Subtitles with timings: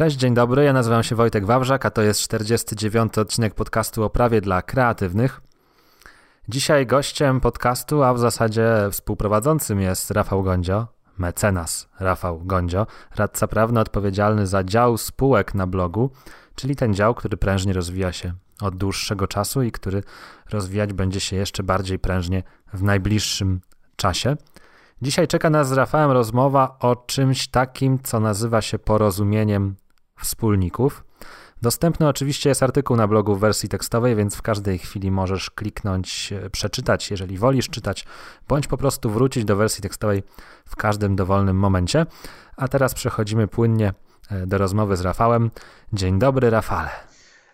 [0.00, 0.64] Cześć, dzień dobry.
[0.64, 3.18] Ja nazywam się Wojtek Wawrzak, a to jest 49.
[3.18, 5.40] odcinek podcastu o prawie dla kreatywnych.
[6.48, 10.86] Dzisiaj gościem podcastu, a w zasadzie współprowadzącym jest Rafał Gondzio,
[11.18, 12.86] mecenas Rafał Gondzio,
[13.16, 16.10] radca prawny odpowiedzialny za dział spółek na blogu,
[16.54, 20.02] czyli ten dział, który prężnie rozwija się od dłuższego czasu i który
[20.50, 22.42] rozwijać będzie się jeszcze bardziej prężnie
[22.72, 23.60] w najbliższym
[23.96, 24.36] czasie.
[25.02, 29.74] Dzisiaj czeka nas z Rafałem rozmowa o czymś takim, co nazywa się porozumieniem
[30.20, 31.04] wspólników.
[31.62, 36.32] Dostępny oczywiście jest artykuł na blogu w wersji tekstowej, więc w każdej chwili możesz kliknąć,
[36.32, 38.06] e, przeczytać, jeżeli wolisz czytać,
[38.48, 40.22] bądź po prostu wrócić do wersji tekstowej
[40.66, 42.06] w każdym dowolnym momencie.
[42.56, 43.92] A teraz przechodzimy płynnie
[44.30, 45.50] e, do rozmowy z Rafałem.
[45.92, 47.09] Dzień dobry, Rafale.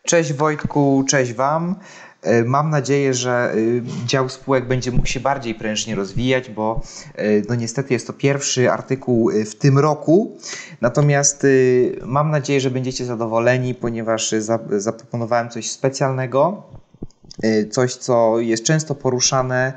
[0.06, 1.74] Cześć Wojtku, cześć Wam.
[2.22, 3.56] E, mam nadzieję, że e,
[4.06, 6.82] dział spółek będzie mógł się bardziej prężnie rozwijać, bo
[7.14, 10.36] e, no niestety jest to pierwszy artykuł w tym roku.
[10.80, 11.46] Natomiast
[12.04, 14.34] mam nadzieję, że będziecie zadowoleni, ponieważ
[14.76, 16.62] zaproponowałem coś specjalnego,
[17.70, 19.72] coś co jest często poruszane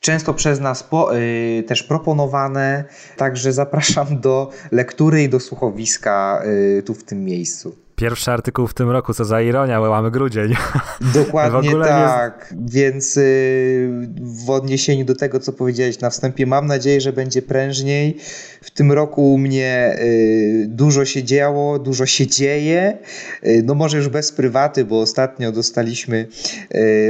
[0.00, 2.84] często przez nas po, y, też proponowane.
[3.16, 6.42] Także zapraszam do lektury i do słuchowiska
[6.78, 7.76] y, tu w tym miejscu.
[8.00, 10.54] Pierwszy artykuł w tym roku, co za ironia, bo mamy grudzień.
[11.14, 12.54] Dokładnie tak.
[12.56, 12.70] Nie...
[12.70, 14.08] Więc y,
[14.44, 18.16] w odniesieniu do tego, co powiedziałeś na wstępie, mam nadzieję, że będzie prężniej.
[18.60, 22.98] W tym roku u mnie y, dużo się działo, dużo się dzieje.
[23.46, 26.26] Y, no może już bez prywaty, bo ostatnio dostaliśmy,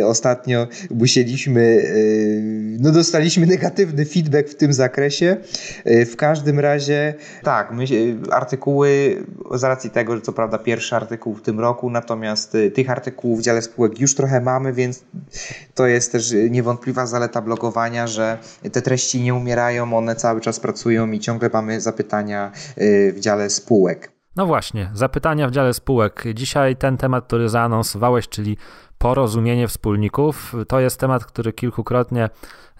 [0.05, 1.84] ostatnio musieliśmy,
[2.81, 5.37] no dostaliśmy negatywny feedback w tym zakresie.
[5.84, 7.84] W każdym razie tak, my,
[8.31, 9.17] artykuły
[9.55, 13.41] z racji tego, że co prawda pierwszy artykuł w tym roku, natomiast y, tych artykułów
[13.41, 15.05] w dziale spółek już trochę mamy, więc
[15.75, 18.39] to jest też niewątpliwa zaleta blogowania, że
[18.73, 23.50] te treści nie umierają, one cały czas pracują i ciągle mamy zapytania y, w dziale
[23.50, 24.12] spółek.
[24.36, 26.24] No właśnie, zapytania w dziale spółek.
[26.34, 28.56] Dzisiaj ten temat, który zaanonsowałeś, czyli
[28.98, 32.30] porozumienie wspólników, to jest temat, który kilkukrotnie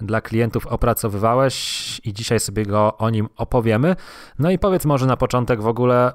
[0.01, 3.97] dla klientów opracowywałeś i dzisiaj sobie go o nim opowiemy.
[4.39, 6.13] No i powiedz może na początek w ogóle,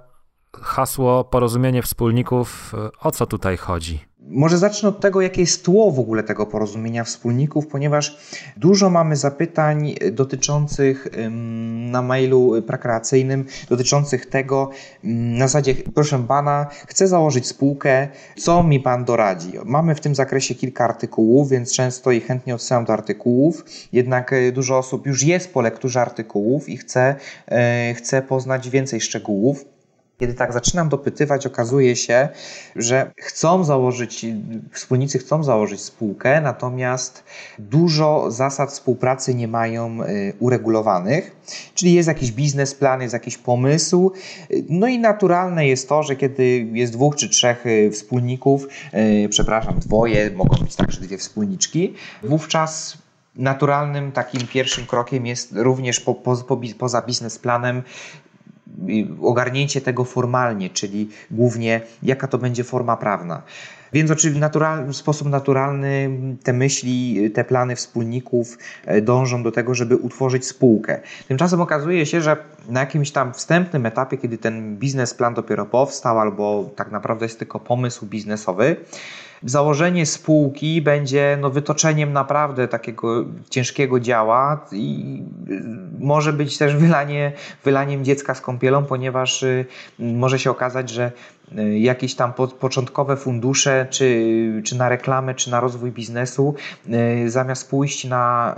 [0.62, 4.06] hasło porozumienie wspólników, o co tutaj chodzi?
[4.28, 8.18] Może zacznę od tego, jakie jest tło w ogóle tego porozumienia wspólników, ponieważ
[8.58, 11.08] dużo mamy zapytań dotyczących
[11.92, 14.70] na mailu prakreacyjnym, dotyczących tego,
[15.04, 19.54] na zasadzie, proszę pana, chcę założyć spółkę, co mi pan doradzi?
[19.66, 24.52] Mamy w tym zakresie kilka artykułów, więc często i chętnie odsyłam do artykułów, jednak e,
[24.52, 27.16] dużo osób już jest po lekturze artykułów i chce,
[27.48, 29.75] e, chce poznać więcej szczegółów.
[30.20, 32.30] Kiedy tak zaczynam dopytywać, okazuje się,
[32.76, 34.26] że chcą założyć,
[34.72, 37.24] wspólnicy chcą założyć spółkę, natomiast
[37.60, 41.36] dużo zasad współpracy nie mają y, uregulowanych,
[41.74, 44.12] czyli jest jakiś biznesplan, jest jakiś pomysł.
[44.70, 48.68] No i naturalne jest to, że kiedy jest dwóch czy trzech y, wspólników,
[49.26, 51.94] y, przepraszam, dwoje, mogą być także dwie wspólniczki,
[52.24, 52.98] wówczas
[53.36, 57.84] naturalnym takim pierwszym krokiem jest również po, po, po, poza biznesplanem
[59.22, 63.42] ogarnięcie tego formalnie, czyli głównie jaka to będzie forma prawna.
[63.94, 66.10] Więc oczywiście natural, w sposób naturalny
[66.44, 71.02] te myśli, te plany wspólników e, dążą do tego, żeby utworzyć spółkę.
[71.28, 72.38] Tymczasem okazuje się, że
[72.70, 77.60] na jakimś tam wstępnym etapie, kiedy ten biznesplan dopiero powstał, albo tak naprawdę jest tylko
[77.60, 78.76] pomysł biznesowy,
[79.46, 85.22] założenie spółki będzie no, wytoczeniem naprawdę takiego ciężkiego działa i
[86.00, 87.32] może być też wylanie,
[87.64, 89.66] wylaniem dziecka z kąpielą, ponieważ y,
[90.00, 91.12] może się okazać, że
[91.78, 96.56] jakieś tam początkowe fundusze, czy, czy na reklamę, czy na rozwój biznesu,
[97.26, 98.56] y, zamiast pójść na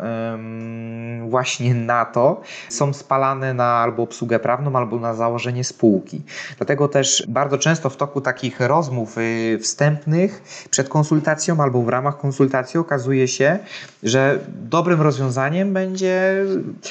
[1.30, 6.22] właśnie na to, są spalane na albo obsługę prawną, albo na założenie spółki.
[6.58, 12.18] Dlatego też bardzo często w toku takich rozmów y, wstępnych, przed konsultacją albo w ramach
[12.18, 13.60] konsultacji okazuje się,
[14.04, 16.46] że dobrym rozwiązaniem będzie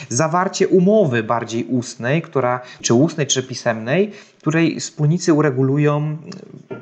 [0.09, 4.13] zawarcie umowy bardziej ustnej, która, czy ustnej, czy pisemnej,
[4.47, 6.17] której wspólnicy uregulują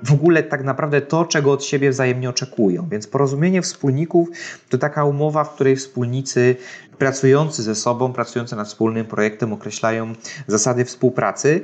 [0.03, 2.89] w ogóle tak naprawdę to, czego od siebie wzajemnie oczekują.
[2.91, 4.29] Więc porozumienie wspólników
[4.69, 6.57] to taka umowa, w której wspólnicy
[6.99, 10.13] pracujący ze sobą, pracujący nad wspólnym projektem określają
[10.47, 11.61] zasady współpracy.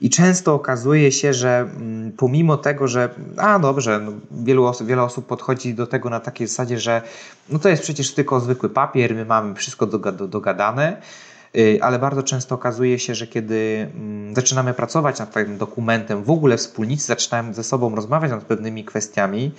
[0.00, 5.26] I często okazuje się, że mm, pomimo tego, że a dobrze, no, wielu wiele osób
[5.26, 7.02] podchodzi do tego na takiej zasadzie, że
[7.48, 9.86] no to jest przecież tylko zwykły papier, my mamy wszystko
[10.28, 11.02] dogadane,
[11.80, 16.56] ale bardzo często okazuje się, że kiedy mm, zaczynamy pracować nad tym dokumentem, w ogóle
[16.56, 19.52] wspólnicy zaczynają ze sobą rozmawiać nad pewnymi kwestiami,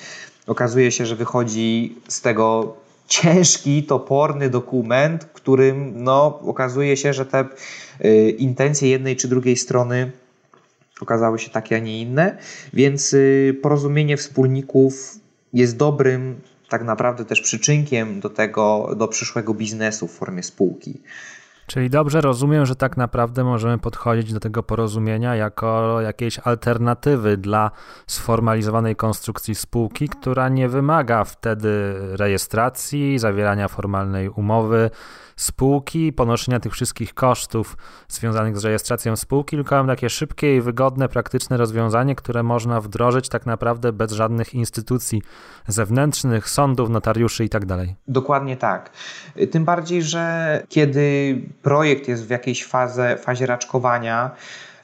[0.47, 2.75] okazuje się, że wychodzi z tego
[3.07, 7.45] ciężki, toporny dokument, którym no, okazuje się, że te
[8.05, 10.11] y, intencje jednej czy drugiej strony
[11.01, 12.38] okazały się takie, a nie inne,
[12.73, 15.19] więc y, porozumienie wspólników
[15.53, 21.01] jest dobrym tak naprawdę też przyczynkiem do tego, do przyszłego biznesu w formie spółki.
[21.68, 27.72] Czyli dobrze rozumiem, że tak naprawdę możemy podchodzić do tego porozumienia jako jakiejś alternatywy dla
[28.08, 34.90] sformalizowanej konstrukcji spółki, która nie wymaga wtedy rejestracji, zawierania formalnej umowy,
[35.38, 41.10] spółki, ponoszenia tych wszystkich kosztów związanych z rejestracją spółki, tylko mam takie szybkie i wygodne,
[41.10, 45.22] praktyczne rozwiązanie, które można wdrożyć tak naprawdę bez żadnych instytucji
[45.68, 47.78] zewnętrznych, sądów, notariuszy itd.
[47.78, 48.89] Tak Dokładnie tak.
[49.51, 54.31] Tym bardziej, że kiedy projekt jest w jakiejś fazie, fazie raczkowania,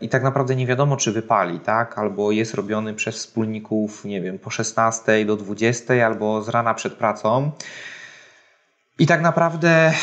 [0.01, 1.97] i tak naprawdę nie wiadomo, czy wypali, tak?
[1.97, 6.93] Albo jest robiony przez wspólników, nie wiem, po 16 do 20, albo z rana przed
[6.93, 7.51] pracą
[8.99, 9.93] i tak naprawdę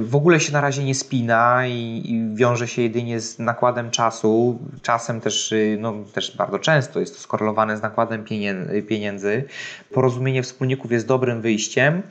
[0.00, 4.58] w ogóle się na razie nie spina i, i, wiąże się jedynie z nakładem czasu.
[4.82, 8.24] Czasem też, y, no, też bardzo często jest to skorelowane z nakładem
[8.88, 9.44] pieniędzy.
[9.92, 12.02] Porozumienie wspólników jest dobrym wyjściem,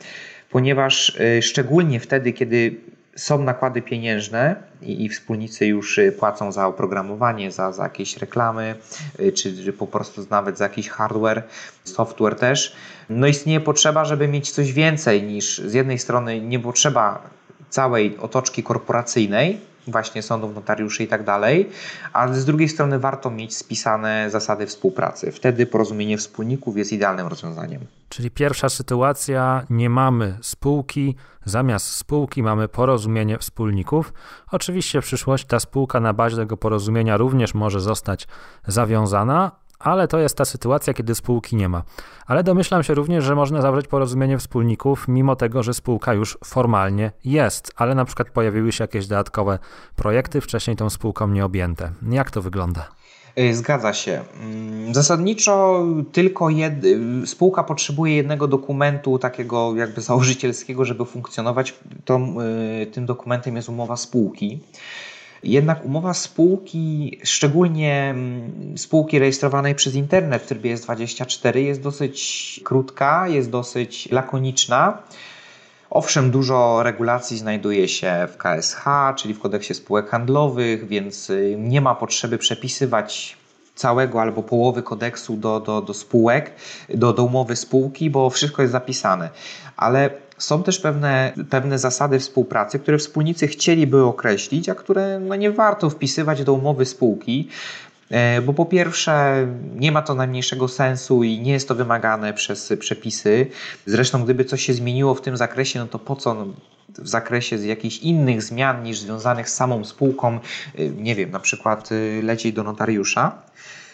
[0.50, 2.76] ponieważ y, szczególnie wtedy, kiedy
[3.16, 8.76] są nakłady pieniężne i, i, wspólnicy już y, płacą za oprogramowanie, za, za jakieś reklamy,
[9.18, 11.44] czy, czy po prostu nawet za jakiś hardware,
[11.84, 12.76] software też.
[13.10, 17.22] No istnieje potrzeba, żeby mieć coś więcej niż z jednej strony nie potrzeba
[17.70, 21.70] całej otoczki korporacyjnej, właśnie sądów, notariuszy i tak dalej,
[22.14, 25.32] ale z drugiej strony warto mieć spisane zasady współpracy.
[25.32, 27.82] Wtedy porozumienie wspólników jest idealnym rozwiązaniem.
[28.10, 31.16] Czyli pierwsza sytuacja, nie mamy spółki,
[31.46, 34.14] zamiast spółki mamy porozumienie wspólników.
[34.52, 38.28] Oczywiście w przyszłości ta spółka na bazie tego porozumienia również może zostać
[38.68, 41.84] zawiązana, ale to jest ta sytuacja, kiedy spółki nie ma.
[42.28, 47.12] Ale domyślam się również, że można zawrzeć porozumienie wspólników, mimo tego, że spółka już formalnie
[47.26, 49.60] jest, ale na przykład pojawiły się jakieś dodatkowe
[49.96, 51.92] projekty, wcześniej tą spółką nie objęte.
[52.10, 52.96] Jak to wygląda?
[53.36, 54.24] E, zgadza się.
[54.42, 56.74] Mm, zasadniczo tylko jed...
[57.26, 61.74] spółka potrzebuje jednego dokumentu, takiego jakby założycielskiego, żeby funkcjonować.
[62.06, 62.20] To,
[62.82, 64.60] e, tym dokumentem jest umowa spółki.
[65.46, 73.28] Jednak umowa spółki, szczególnie mm, spółki rejestrowanej przez internet w trybie S24, jest dosyć krótka,
[73.28, 74.98] jest dosyć lakoniczna.
[75.90, 81.82] Owszem, dużo regulacji znajduje się w KSH, czyli w kodeksie spółek handlowych, więc y, nie
[81.82, 83.38] ma potrzeby przepisywać
[83.76, 86.52] całego albo połowy kodeksu do, do, do spółek,
[86.90, 89.30] do, do umowy spółki, bo wszystko jest zapisane.
[89.78, 95.52] Ale są też pewne, pewne zasady współpracy, które wspólnicy chcieliby określić, a które no nie
[95.52, 97.50] warto wpisywać do umowy spółki,
[98.10, 102.74] e, bo po pierwsze nie ma to najmniejszego sensu i nie jest to wymagane przez
[102.80, 103.48] przepisy.
[103.86, 106.46] Zresztą gdyby coś się zmieniło w tym zakresie, no to po co no,
[106.90, 110.40] w zakresie jakichś innych zmian niż związanych z samą spółką,
[110.76, 113.42] e, nie wiem, na przykład e, lecieć do notariusza.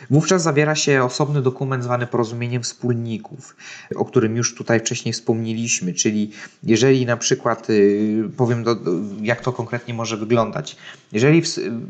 [0.10, 3.56] Wówczas zawiera się osobny dokument zwany porozumieniem wspólników,
[3.96, 6.32] o którym już tutaj wcześniej wspomnieliśmy, czyli
[6.64, 8.76] jeżeli na przykład, y, powiem do,
[9.22, 10.78] jak to konkretnie może wyglądać,
[11.12, 11.42] jeżeli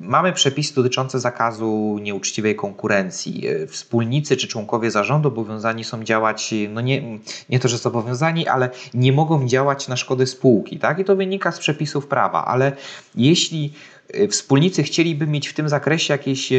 [0.02, 6.81] mamy przepisy dotyczące zakazu nieuczciwej konkurencji, y, wspólnicy czy członkowie zarządu obowiązani są działać, no
[6.81, 7.19] nie,
[7.50, 11.00] nie to, że są obowiązani, ale nie mogą działać na szkody spółki, tak?
[11.00, 12.72] I to wynika z przepisów prawa, ale
[13.16, 16.50] jeśli y, wspólnicy chcieliby mieć w tym zakresie jakieś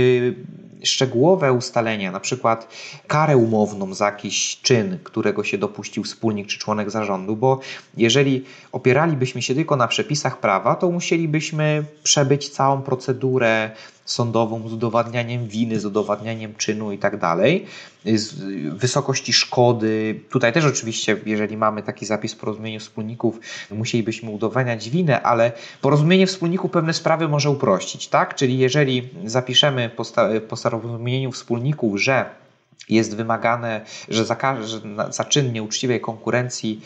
[0.84, 2.68] szczegółowe ustalenia, na przykład
[3.06, 7.60] karę umowną za jakiś czyn, którego się dopuścił wspólnik czy członek zarządu, bo
[7.96, 13.70] jeżeli opieralibyśmy się tylko na przepisach prawa, to musielibyśmy przebyć całą procedurę
[14.04, 17.66] sądową z udowadnianiem winy, z udowadnianiem czynu i tak dalej,
[18.04, 18.34] z
[18.74, 20.20] wysokości szkody.
[20.30, 23.40] Tutaj też oczywiście, jeżeli mamy taki zapis w porozumieniu wspólników,
[23.70, 28.34] musielibyśmy udowadniać winę, ale porozumienie wspólników pewne sprawy może uprościć, tak?
[28.34, 30.04] Czyli jeżeli zapiszemy po,
[30.48, 32.42] po porozumieniu wspólników, że
[32.88, 34.80] jest wymagane, że za, że
[35.10, 36.80] za czyn nieuczciwej konkurencji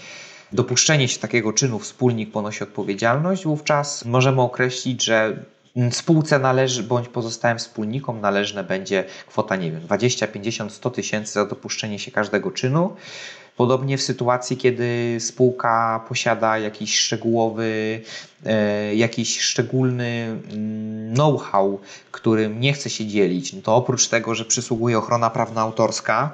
[0.53, 5.45] dopuszczenie się takiego czynu wspólnik ponosi odpowiedzialność, wówczas możemy określić, że
[5.91, 11.47] spółce należy, bądź pozostałym wspólnikom należne będzie kwota, nie wiem, 20, 50, 100 tysięcy za
[11.47, 12.97] dopuszczenie się każdego czynu.
[13.57, 18.01] Podobnie w sytuacji, kiedy spółka posiada jakiś szczegółowy,
[18.47, 21.81] e, jakiś szczególny mm, know-how,
[22.11, 26.33] którym nie chce się dzielić, no to oprócz tego, że przysługuje ochrona prawna autorska,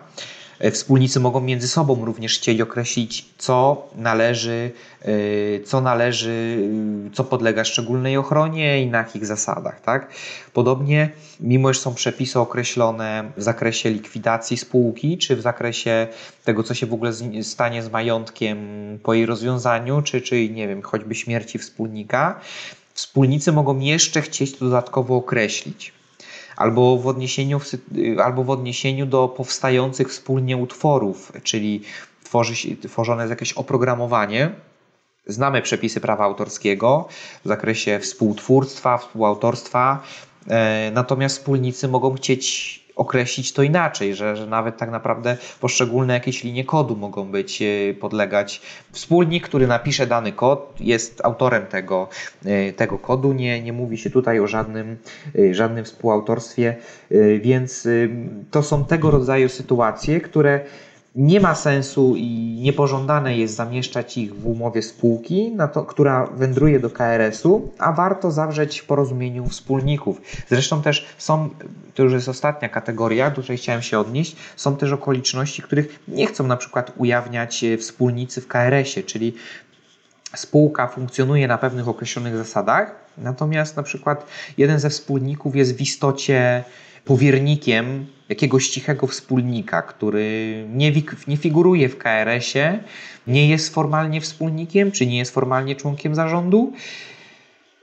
[0.70, 4.70] wspólnicy mogą między sobą również chcieli określić, co należy,
[5.02, 6.68] e, co należy,
[7.08, 9.80] e, co podlega szczególnej ochronie i na jakich zasadach.
[9.80, 10.10] Tak?
[10.52, 16.08] Podobnie, mimo że są przepisy określone w zakresie likwidacji spółki, czy w zakresie
[16.44, 18.58] tego, co się w ogóle stanie z majątkiem
[19.02, 22.40] po jej rozwiązaniu, czy, czy nie wiem, choćby śmierci wspólnika,
[22.94, 25.92] wspólnicy mogą jeszcze chcieć to dodatkowo określić.
[26.56, 27.60] Albo w odniesieniu,
[28.24, 31.82] albo w odniesieniu do powstających wspólnie utworów, czyli
[32.24, 34.50] tworzy, tworzone jest jakieś oprogramowanie.
[35.26, 37.08] Znamy przepisy prawa autorskiego
[37.44, 40.02] w zakresie współtwórstwa, współautorstwa,
[40.48, 46.44] e, natomiast wspólnicy mogą chcieć określić to inaczej, że, że nawet tak naprawdę poszczególne jakieś
[46.44, 48.62] linie kodu mogą być, e, podlegać.
[48.92, 52.08] Wspólnik, który napisze dany kod, jest autorem tego,
[52.44, 53.32] e, tego kodu.
[53.32, 54.96] Nie, nie mówi się tutaj o żadnym,
[55.38, 56.76] e, żadnym współautorstwie,
[57.40, 57.88] więc
[58.50, 60.60] to są tego rodzaju sytuacje, które
[61.14, 66.90] nie ma sensu i niepożądane jest zamieszczać ich w umowie spółki, to, która wędruje do
[66.90, 70.20] KRS-u, a warto zawrzeć w porozumieniu wspólników.
[70.48, 71.48] Zresztą też są,
[71.94, 76.26] to już jest ostatnia kategoria, do której chciałem się odnieść, są też okoliczności, których nie
[76.26, 79.34] chcą na przykład ujawniać e, wspólnicy w KRS-ie, czyli
[80.36, 84.26] spółka funkcjonuje na pewnych określonych zasadach, natomiast na przykład
[84.58, 86.64] jeden ze wspólników jest w istocie
[87.04, 90.92] powiernikiem jakiegoś cichego wspólnika, który nie,
[91.28, 92.82] nie figuruje w KRS-ie,
[93.26, 96.72] nie jest formalnie wspólnikiem, czy nie jest formalnie członkiem zarządu,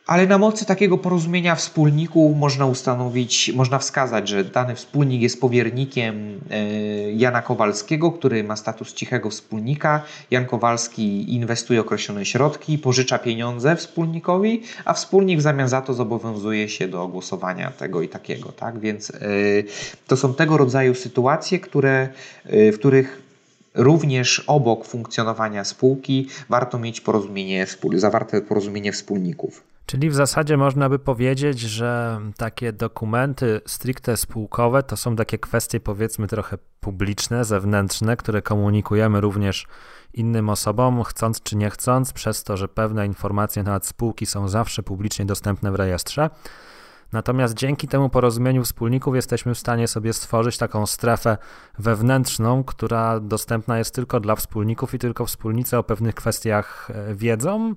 [0.09, 6.39] ale na mocy takiego porozumienia wspólników można ustanowić, można wskazać, że dany wspólnik jest powiernikiem
[6.49, 10.03] e, Jana Kowalskiego, który ma status cichego wspólnika.
[10.31, 16.69] Jan Kowalski inwestuje określone środki, pożycza pieniądze wspólnikowi, a wspólnik w zamian za to zobowiązuje
[16.69, 18.51] się do głosowania tego i takiego.
[18.51, 18.79] Tak?
[18.79, 19.15] Więc e,
[20.07, 22.09] to są tego rodzaju sytuacje, które,
[22.45, 23.28] e, w których
[23.79, 29.63] również obok funkcjonowania spółki warto mieć porozumienie, zawarte porozumienie wspólników.
[29.86, 35.79] Czyli w zasadzie można by powiedzieć, że takie dokumenty stricte spółkowe to są takie kwestie
[35.79, 39.65] powiedzmy trochę publiczne, zewnętrzne, które komunikujemy również
[40.13, 44.48] innym osobom, chcąc czy nie chcąc, przez to, że pewne informacje na temat spółki są
[44.48, 46.29] zawsze publicznie dostępne w rejestrze.
[47.11, 51.37] Natomiast dzięki temu porozumieniu wspólników jesteśmy w stanie sobie stworzyć taką strefę
[51.79, 57.75] wewnętrzną, która dostępna jest tylko dla wspólników i tylko wspólnicy o pewnych kwestiach e, wiedzą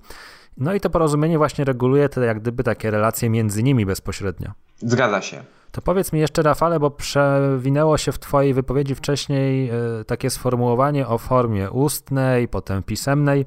[0.57, 4.51] no i to porozumienie właśnie reguluje te jak gdyby takie relacje między nimi bezpośrednio.
[4.77, 5.43] Zgadza się.
[5.73, 9.73] To powiedz mi jeszcze, Rafale, bo przewinęło się w Twojej wypowiedzi wcześniej e,
[10.07, 13.45] takie sformułowanie o formie ustnej, potem pisemnej.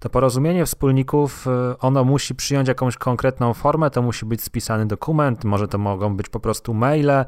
[0.00, 5.44] To porozumienie wspólników, e, ono musi przyjąć jakąś konkretną formę, to musi być spisany dokument,
[5.44, 7.24] może to mogą być po prostu maile, e,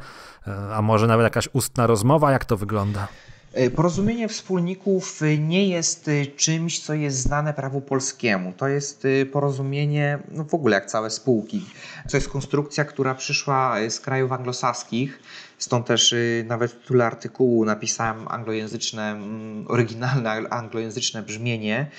[0.74, 2.32] a może nawet jakaś ustna rozmowa.
[2.32, 3.08] Jak to wygląda?
[3.52, 8.52] E, porozumienie wspólników e, nie jest e, czymś, co jest znane prawu polskiemu.
[8.52, 11.66] To jest porozumienie, no w ogóle jak całe spółki.
[12.10, 15.20] To jest konstrukcja, która przyszła z krajów anglosaskich.
[15.58, 16.14] Stąd też
[16.44, 21.90] nawet w tytule artykułu napisałem anglojęzyczne, mm, oryginalne anglojęzyczne brzmienie.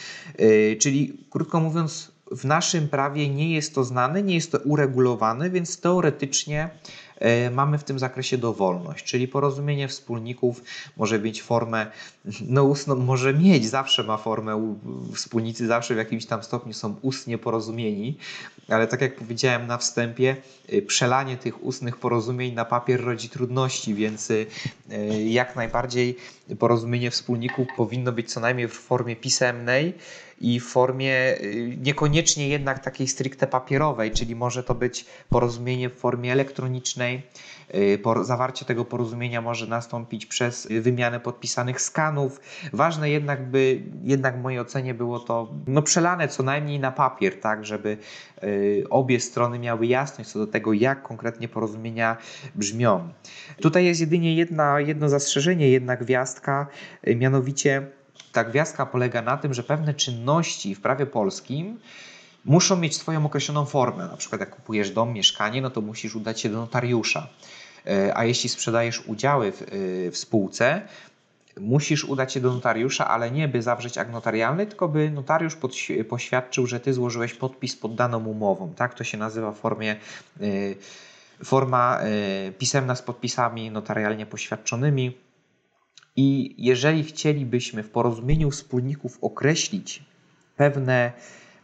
[0.79, 5.79] Czyli krótko mówiąc, w naszym prawie nie jest to znane, nie jest to uregulowane, więc
[5.79, 6.69] teoretycznie
[7.51, 10.63] mamy w tym zakresie dowolność, czyli porozumienie wspólników
[10.97, 11.87] może mieć formę,
[12.41, 14.75] no ustną może mieć, zawsze ma formę,
[15.15, 18.17] wspólnicy zawsze w jakimś tam stopniu są ustnie porozumieni,
[18.69, 20.35] ale tak jak powiedziałem na wstępie,
[20.69, 24.45] e, przelanie tych ustnych porozumień na papier rodzi trudności, więc e,
[25.23, 26.17] jak najbardziej
[26.59, 29.93] porozumienie wspólników powinno być co najmniej w formie pisemnej,
[30.41, 35.95] i w formie y, niekoniecznie jednak takiej stricte papierowej, czyli może to być porozumienie w
[35.95, 37.23] formie elektronicznej.
[37.75, 42.41] Y, zawarcie tego porozumienia może nastąpić przez wymianę podpisanych skanów.
[42.73, 47.39] Ważne jednak, by jednak w mojej ocenie było to no, przelane co najmniej na papier,
[47.39, 47.97] tak, żeby
[48.43, 52.17] y, obie strony miały jasność co do tego, jak konkretnie porozumienia
[52.55, 53.09] brzmią.
[53.61, 56.67] Tutaj jest jedynie jedna, jedno zastrzeżenie, jedna gwiazdka,
[57.15, 57.87] mianowicie
[58.31, 61.79] ta gwiazdka polega na tym, że pewne czynności w prawie polskim
[62.45, 64.07] muszą mieć swoją określoną formę.
[64.07, 67.27] Na przykład jak kupujesz dom, mieszkanie, no to musisz udać się do notariusza.
[67.87, 69.65] E, a jeśli sprzedajesz udziały w, e,
[70.11, 70.81] w spółce,
[71.59, 75.71] musisz udać się do notariusza, ale nie by zawrzeć akt notarialny, tylko by notariusz pod,
[76.09, 78.73] poświadczył, że ty złożyłeś podpis pod daną umową.
[78.75, 79.95] Tak to się nazywa w formie
[80.41, 80.45] e,
[81.43, 81.99] forma
[82.57, 85.17] pisemna z podpisami notarialnie poświadczonymi.
[86.21, 90.03] I jeżeli chcielibyśmy w porozumieniu wspólników określić
[90.55, 91.11] pewne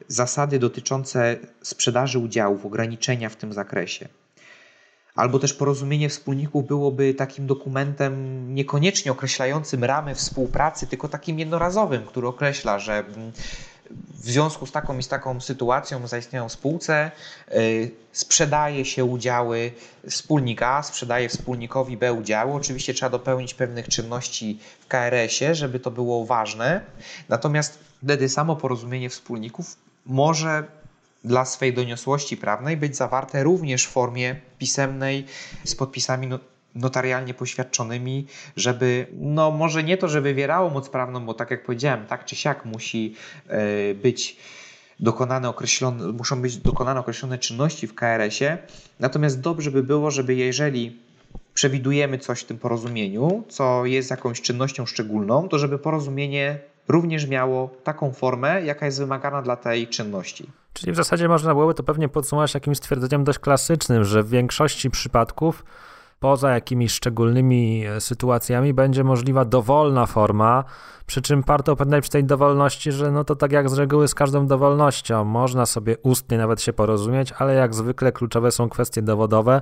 [0.08, 4.08] zasady dotyczące sprzedaży udziałów, ograniczenia w tym zakresie,
[5.16, 8.14] albo też porozumienie wspólników byłoby takim dokumentem
[8.56, 13.04] niekoniecznie określającym ramy współpracy, tylko takim jednorazowym, który określa, że
[13.92, 17.12] w związku z taką i z taką sytuacją zaistniałą spółce
[17.52, 19.72] y, sprzedaje się udziały
[20.10, 22.54] wspólnik A, sprzedaje wspólnikowi B udziały.
[22.54, 26.82] Oczywiście trzeba dopełnić pewnych czynności w KRS-ie, żeby to było ważne.
[27.30, 29.76] Natomiast wtedy samo porozumienie wspólników
[30.06, 30.64] może
[31.24, 35.26] dla swej doniosłości prawnej być zawarte również w formie pisemnej
[35.64, 36.40] z podpisami no,
[36.78, 42.06] notarialnie poświadczonymi, żeby, no może nie to, że wywierało moc prawną, bo tak jak powiedziałem,
[42.06, 43.16] tak czy siak musi
[43.48, 44.38] e, być
[45.00, 48.58] dokonane określone, muszą być dokonane określone czynności w KRS-ie.
[49.00, 51.00] Natomiast dobrze by było, żeby jeżeli
[51.54, 57.70] przewidujemy coś w tym porozumieniu, co jest jakąś czynnością szczególną, to żeby porozumienie również miało
[57.84, 60.50] taką formę, jaka jest wymagana dla tej czynności.
[60.74, 64.90] Czyli w zasadzie można byłoby to pewnie podsumować jakimś stwierdzeniem dość klasycznym, że w większości
[64.90, 65.64] przypadków
[66.20, 70.64] poza jakimiś szczególnymi e, sytuacjami będzie możliwa dowolna forma,
[71.06, 74.16] przy czym warto pamiętać przy tej dowolności, że no to tak jak z reguły z
[74.16, 79.62] każdą dowolnością, można sobie ustnie nawet się porozumieć, ale jak zwykle kluczowe są kwestie dowodowe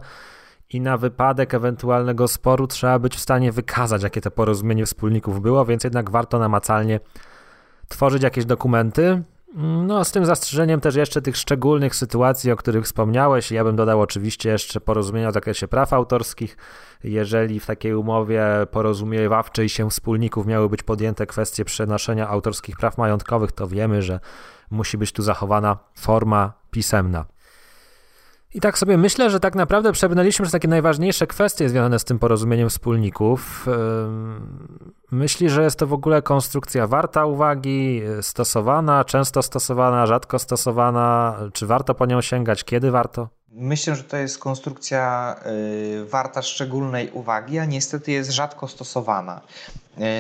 [0.70, 5.66] i na wypadek ewentualnego sporu trzeba być w stanie wykazać, jakie to porozumienie wspólników było,
[5.66, 7.00] więc jednak warto namacalnie
[7.88, 9.24] tworzyć jakieś dokumenty,
[9.58, 13.52] no, z tym zastrzeżeniem też jeszcze tych szczególnych sytuacji, o których wspomniałeś.
[13.52, 16.58] Ja bym dodał oczywiście jeszcze porozumienia w zakresie praw autorskich.
[17.04, 23.52] Jeżeli w takiej umowie porozumiewawczej się wspólników miały być podjęte kwestie przenoszenia autorskich praw majątkowych,
[23.52, 24.20] to wiemy, że
[24.72, 27.26] musi być tu zachowana forma pisemna.
[28.54, 32.20] I tak sobie myślę, że tak naprawdę przebrnęliśmy przez takie najważniejsze kwestie związane z tym
[32.20, 33.68] porozumieniem wspólników.
[35.12, 41.38] Myśli, że jest to w ogóle konstrukcja warta uwagi, stosowana, często stosowana, rzadko stosowana?
[41.54, 42.64] Czy warto po nią sięgać?
[42.64, 43.30] Kiedy warto?
[43.58, 45.36] Myślę, że to jest konstrukcja
[46.02, 49.42] y, warta szczególnej uwagi, a niestety jest rzadko stosowana.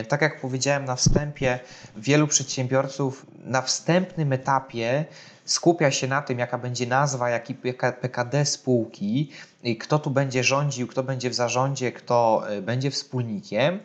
[0.01, 1.60] Y, tak jak powiedziałem na wstępie,
[1.96, 5.05] wielu przedsiębiorców na wstępnym etapie
[5.46, 7.56] skupia się na tym, jaka będzie nazwa, jaki
[8.02, 9.32] PKD spółki,
[9.80, 13.80] kto tu będzie rządził, kto będzie w zarządzie, kto e, będzie wspólnikiem,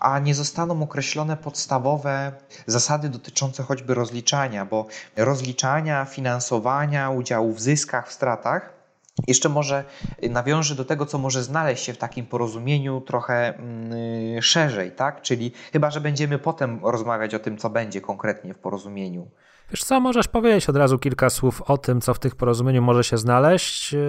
[0.00, 2.32] a nie zostaną określone podstawowe
[2.66, 8.82] zasady dotyczące choćby rozliczania, bo rozliczania, finansowania, udziału w zyskach, w stratach
[9.28, 9.84] jeszcze może
[10.30, 15.22] nawiążę do tego, co może znaleźć się w takim porozumieniu trochę mm, szerzej, tak?
[15.22, 19.30] Czyli chyba, że będziemy potem rozmawiać o tym, co będzie konkretnie w porozumieniu.
[19.72, 23.04] Wiesz co, możesz powiedzieć od razu kilka słów o tym, co w tych porozumieniu może
[23.04, 23.92] się znaleźć.
[23.92, 24.00] Yy,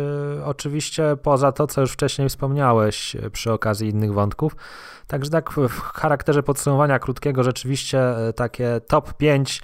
[0.46, 4.56] oczywiście poza to, co już wcześniej wspomniałeś yy, przy okazji innych wątków.
[5.08, 9.62] Także tak w charakterze podsumowania krótkiego rzeczywiście yy, takie top 5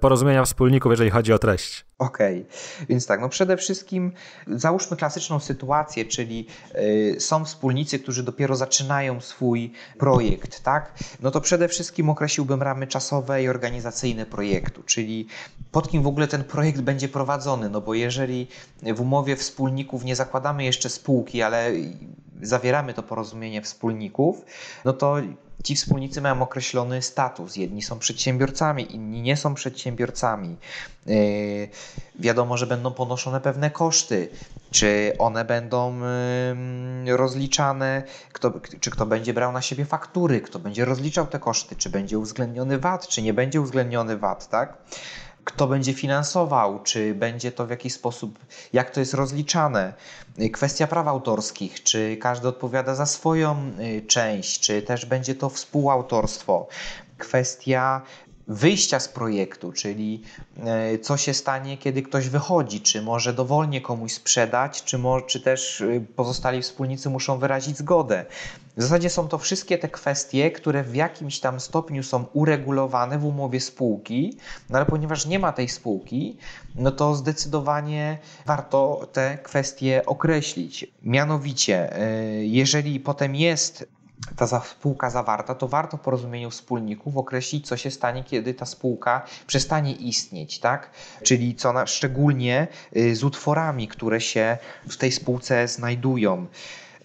[0.00, 1.87] porozumienia wspólników, jeżeli chodzi o treść.
[1.98, 2.86] Okej, okay.
[2.88, 4.12] więc tak, no przede wszystkim
[4.46, 10.92] załóżmy klasyczną sytuację, czyli y, są wspólnicy, którzy dopiero zaczynają swój projekt, tak?
[11.20, 15.26] No to przede wszystkim określiłbym ramy czasowe i organizacyjne projektu, czyli
[15.72, 18.46] pod kim w ogóle ten projekt będzie prowadzony, no bo jeżeli
[18.82, 21.72] w umowie wspólników nie zakładamy jeszcze spółki, ale
[22.42, 24.44] zawieramy to porozumienie wspólników,
[24.84, 25.16] no to
[25.64, 27.56] ci wspólnicy mają określony status.
[27.56, 30.56] Jedni są przedsiębiorcami, inni nie są przedsiębiorcami.
[31.06, 31.68] Yy,
[32.18, 34.28] wiadomo, że będą ponoszone pewne koszty.
[34.70, 36.00] Czy one będą
[37.04, 41.76] yy, rozliczane, kto, czy kto będzie brał na siebie faktury, kto będzie rozliczał te koszty,
[41.76, 44.76] czy będzie uwzględniony VAT, czy nie będzie uwzględniony VAT, tak?
[45.48, 48.38] Kto będzie finansował, czy będzie to w jakiś sposób,
[48.72, 49.94] jak to jest rozliczane.
[50.52, 56.66] Kwestia praw autorskich, czy każdy odpowiada za swoją y, część, czy też będzie to współautorstwo.
[57.18, 58.02] Kwestia
[58.48, 60.22] wyjścia z projektu, czyli
[60.64, 65.40] e, co się stanie, kiedy ktoś wychodzi, czy może dowolnie komuś sprzedać, czy, mo, czy
[65.40, 68.24] też y, pozostali wspólnicy muszą wyrazić zgodę.
[68.76, 73.24] W zasadzie są to wszystkie te kwestie, które w jakimś tam stopniu są uregulowane w
[73.24, 74.36] umowie spółki,
[74.70, 76.36] no ale ponieważ nie ma tej spółki,
[76.74, 80.86] no to zdecydowanie warto te kwestie określić.
[81.02, 83.97] Mianowicie, e, jeżeli potem jest
[84.36, 89.22] ta spółka zawarta, to warto w porozumieniu wspólników określić, co się stanie, kiedy ta spółka
[89.46, 90.90] przestanie istnieć, tak?
[91.22, 96.46] Czyli co na, szczególnie y, z utworami, które się w tej spółce znajdują.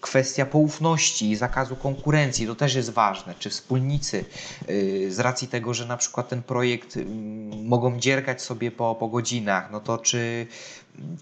[0.04, 3.34] Kwestia poufności i zakazu konkurencji to też jest ważne.
[3.38, 4.24] Czy wspólnicy
[4.70, 9.08] y, z racji tego, że na przykład ten projekt mm, mogą dziergać sobie po, po
[9.08, 10.46] godzinach, no to czy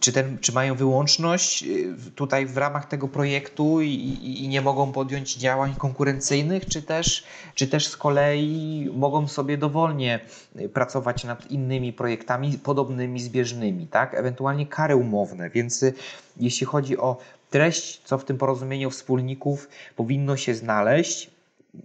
[0.01, 4.93] czy, ten, czy mają wyłączność y, tutaj w ramach tego projektu i, i, nie mogą
[4.93, 10.21] podjąć działań konkurencyjnych, czy też, czy też z kolei mogą sobie dowolnie
[10.61, 14.15] y, pracować nad innymi projektami podobnymi, zbieżnymi, tak?
[14.15, 15.51] ewentualnie kary umowne.
[15.51, 15.95] Więc y,
[16.37, 17.17] jeśli chodzi o
[17.53, 21.31] treść, co w tym porozumieniu wspólników powinno się znaleźć,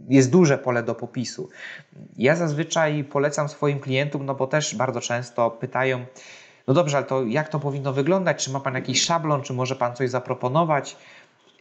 [0.09, 1.49] jest duże pole do popisu.
[2.17, 6.05] Ja zazwyczaj polecam swoim klientom, no bo też bardzo często pytają,
[6.67, 8.45] no dobrze, ale to jak to powinno wyglądać?
[8.45, 10.97] Czy ma Pan jakiś szablon, czy może Pan coś zaproponować?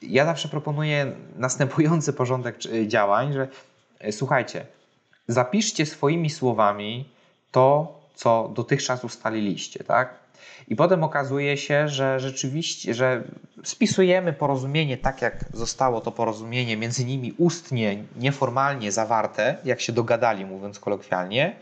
[0.02, 3.48] Ja zawsze proponuję następujący porządek działań, że
[4.00, 4.66] e, słuchajcie,
[5.28, 7.08] zapiszcie swoimi słowami
[7.52, 10.25] to, co dotychczas ustaliliście, tak?
[10.68, 13.24] I potem okazuje się, że rzeczywiście, że
[13.64, 20.44] spisujemy porozumienie tak, jak zostało to porozumienie między nimi ustnie, nieformalnie zawarte, jak się dogadali,
[20.44, 21.56] mówiąc kolokwialnie,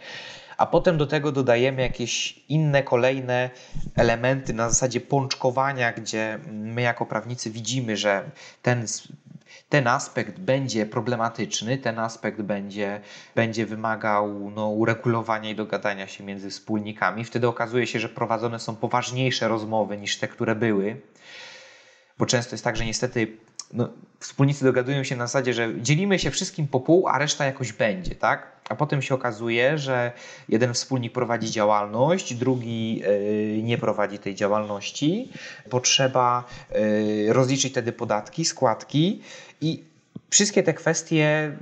[0.56, 3.50] a potem do tego dodajemy jakieś inne, kolejne
[3.96, 8.30] elementy na zasadzie pączkowania, gdzie my jako prawnicy widzimy, że
[8.62, 8.86] ten
[9.68, 13.00] ten aspekt będzie problematyczny, ten aspekt będzie,
[13.34, 17.24] będzie wymagał no, uregulowania i dogadania się między wspólnikami.
[17.24, 21.00] Wtedy okazuje się, że prowadzone są poważniejsze rozmowy niż te, które były.
[22.18, 23.36] Bo często jest tak, że niestety
[23.74, 23.88] no,
[24.20, 28.14] wspólnicy dogadują się na zasadzie, że dzielimy się wszystkim po pół, a reszta jakoś będzie,
[28.14, 28.52] tak?
[28.68, 30.12] A potem się okazuje, że
[30.48, 35.32] jeden wspólnik prowadzi działalność, drugi e, nie prowadzi tej działalności.
[35.70, 39.22] Potrzeba e, rozliczyć wtedy podatki, składki
[39.60, 39.84] i
[40.30, 41.52] wszystkie te kwestie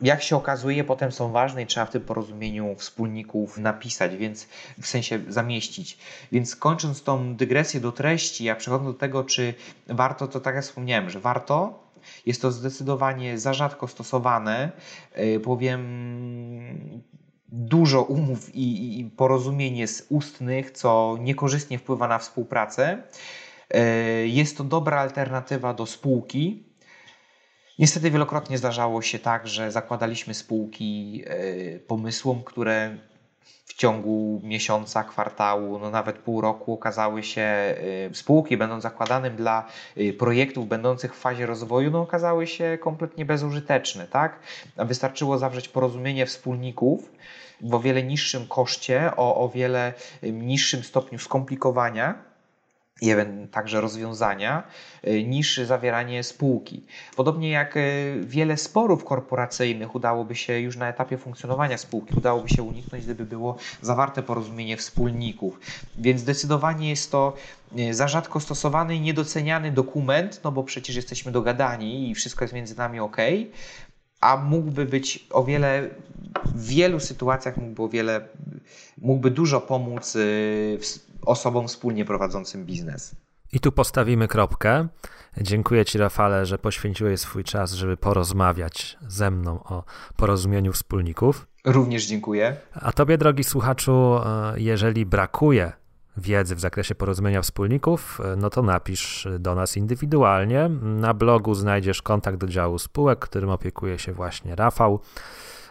[0.00, 4.48] jak się okazuje, potem są ważne i trzeba w tym porozumieniu wspólników napisać, więc
[4.80, 5.98] w sensie zamieścić.
[6.32, 9.54] Więc kończąc tą dygresję do treści, a przechodząc do tego, czy
[9.86, 11.88] warto, to tak jak wspomniałem, że warto,
[12.26, 14.72] jest to zdecydowanie za rzadko stosowane,
[15.12, 15.82] e, bowiem
[17.48, 23.02] dużo umów i, i porozumień jest ustnych, co niekorzystnie wpływa na współpracę.
[23.70, 23.82] E,
[24.26, 26.67] jest to dobra alternatywa do spółki,
[27.78, 32.96] Niestety wielokrotnie zdarzało się tak, że zakładaliśmy spółki e, pomysłom, które
[33.64, 37.74] w ciągu miesiąca, kwartału, no nawet pół roku okazały się e,
[38.12, 44.06] spółki, będąc zakładanym dla e, projektów będących w fazie rozwoju, no okazały się kompletnie bezużyteczne,
[44.06, 44.40] tak?
[44.76, 47.12] Wystarczyło zawrzeć porozumienie wspólników
[47.60, 52.27] w o wiele niższym koszcie, o o wiele niższym stopniu skomplikowania,
[53.00, 53.14] i
[53.50, 54.62] także rozwiązania
[55.06, 56.86] y, niż zawieranie spółki.
[57.16, 62.62] Podobnie jak y, wiele sporów korporacyjnych udałoby się już na etapie funkcjonowania spółki, udałoby się
[62.62, 65.60] uniknąć, gdyby było zawarte porozumienie wspólników.
[65.98, 67.36] Więc zdecydowanie jest to
[67.78, 72.54] y, za rzadko stosowany i niedoceniany dokument, no bo przecież jesteśmy dogadani i wszystko jest
[72.54, 73.16] między nami ok,
[74.20, 75.90] a mógłby być o wiele,
[76.44, 78.28] w wielu sytuacjach mógłby o wiele,
[78.98, 80.16] mógłby dużo pomóc
[81.22, 83.14] osobom wspólnie prowadzącym biznes.
[83.52, 84.88] I tu postawimy kropkę.
[85.40, 89.84] Dziękuję Ci, Rafale, że poświęciłeś swój czas, żeby porozmawiać ze mną o
[90.16, 91.46] porozumieniu wspólników.
[91.64, 92.56] Również dziękuję.
[92.74, 95.72] A Tobie, drogi słuchaczu, e, jeżeli brakuje
[96.16, 100.68] wiedzy w zakresie porozumienia wspólników, e, no to napisz do nas indywidualnie.
[100.82, 105.00] Na blogu znajdziesz kontakt do działu spółek, którym opiekuje się właśnie Rafał.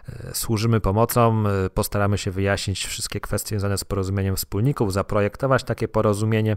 [0.09, 5.87] E, służymy pomocą, e, postaramy się wyjaśnić wszystkie kwestie związane z porozumieniem wspólników, zaprojektować takie
[5.87, 6.55] porozumienie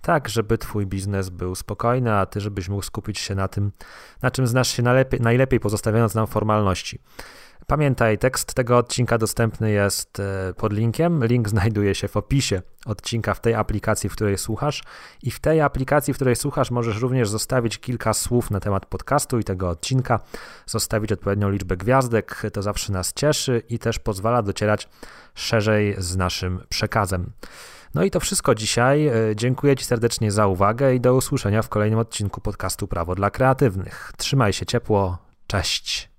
[0.00, 3.72] tak, żeby Twój biznes był spokojny, a Ty, żebyś mógł skupić się na tym,
[4.22, 6.98] na czym znasz się najlepiej, najlepiej pozostawiając nam formalności.
[7.66, 11.26] Pamiętaj, tekst tego odcinka dostępny jest e, pod linkiem.
[11.26, 14.82] Link znajduje się w opisie odcinka w tej aplikacji, w której słuchasz.
[15.22, 19.38] I w tej aplikacji, w której słuchasz, możesz również zostawić kilka słów na temat podcastu
[19.38, 20.20] i tego odcinka,
[20.66, 22.42] zostawić odpowiednią liczbę gwiazdek.
[22.52, 24.88] To zawsze nas cieszy i też pozwala docierać
[25.34, 27.32] szerzej z naszym przekazem.
[27.94, 29.06] No i to wszystko dzisiaj.
[29.06, 33.30] E, dziękuję Ci serdecznie za uwagę i do usłyszenia w kolejnym odcinku podcastu Prawo dla
[33.30, 34.12] Kreatywnych.
[34.16, 35.18] Trzymaj się ciepło.
[35.46, 36.10] Cześć.